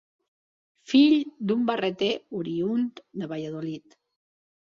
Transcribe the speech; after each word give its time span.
Fill 0.93 1.15
d'un 1.51 1.67
barreter 1.67 2.07
oriünd 2.39 3.03
de 3.25 3.29
Valladolid. 3.35 3.95